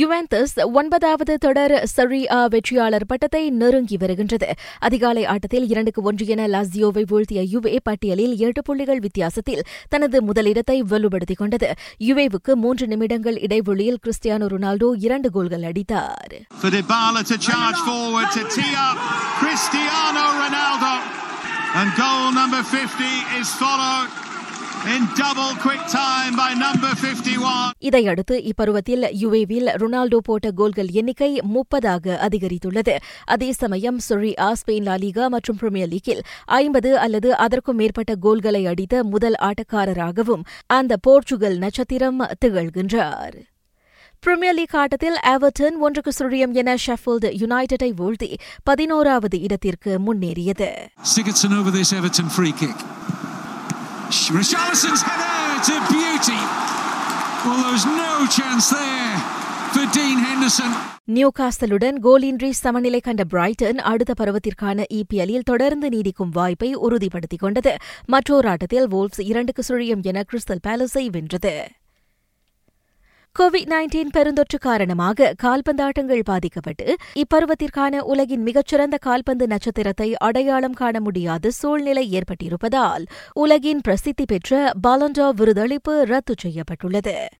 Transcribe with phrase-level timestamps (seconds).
[0.00, 4.54] யுவெந்தஸ் ஒன்பதாவது தொடர் சரி ஆ வெற்றியாளர் பட்டத்தை நெருங்கி வருகின்றது.
[4.78, 11.38] அதிகாலை ஆட்டத்தில் இரண்டுக்கு ஒன்று என லாசியோவை வீழ்த்திய யுவே பட்டியலில் எட்டு புள்ளிகள் வித்தியாசத்தில் தனது முதலிடத்தை வலுப்படுத்திக்
[11.38, 11.74] கொண்டது.
[12.00, 16.34] யுவேவுக்கு மூன்று நிமிடங்கள் இடைவெளியில் கிறிஸ்டியானோ ரொனால்டோ இரண்டு கோல்கள் அடித்தார்.
[21.76, 24.23] And goal number 50 is followed.
[27.78, 32.96] இதையடுத்து இப்பருவத்தில் யுவேவில் ரொனால்டோ போட்ட கோல்கள் எண்ணிக்கை முப்பதாக அதிகரித்துள்ளது.
[33.24, 39.04] அதே சமயம் சொரி ஆ ஸ்பெயின் லாலிகா மற்றும் பிரீமியர் லீக்கில் ஐம்பது அல்லது அதற்கும் மேற்பட்ட கோல்களை அடித்த
[39.04, 43.34] முதல் ஆட்டக்காரராகவும் அந்த போர்ச்சுகல் நட்சத்திரம் திகழ்கின்றார்.
[44.20, 50.68] பிரீமியர் லீக் ஆட்டத்தில் எவர்டன் ஒன்றுக்கு சுழியம் என ஷெஃபீல்டு யுனைடெடை வீழ்த்தி பதினோராவது இடத்திற்கு முன்னேறியது.
[54.04, 56.40] Richarlison's header to beauty.
[57.42, 59.14] Well, there was no chance there
[59.72, 60.72] for Dean Henderson.
[61.08, 67.72] நியூகாஸ்டலுடன் கோலின்றி சமநிலை கண்ட பிரைட்டன் அடுத்த பருவத்திற்கான இபிஎல்லில் தொடர்ந்து நீடிக்கும் வாய்ப்பை உறுதிப்படுத்திக் கொண்டது
[68.06, 71.54] மற்றொரு ஆட்டத்தில் வோல்ப்ஸ் இரண்டுக்கு சுழியும் என கிறிஸ்டல் பேலஸை வென்றது
[73.38, 82.10] கோவிட் நைன்டீன் பெருந்தொற்று காரணமாக கால்பந்தாட்டங்கள் பாதிக்கப்பட்டு இப்பருவத்திற்கான உலகின் மிகச்சிறந்த கால்பந்து நட்சத்திரத்தை அடையாளம் காண முடியாத சூழ்நிலை
[82.12, 87.28] ஏற்பட்டிருப்பதால் உலகின் பிரசித்தி பெற்ற பாலண்டோ விருதளிப்பு ரத்து செய்யப்பட்டுள்ளது.